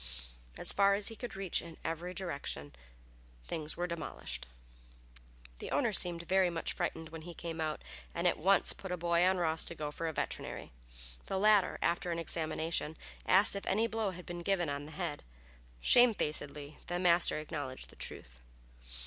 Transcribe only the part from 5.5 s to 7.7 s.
The owner seemed much frightened when he came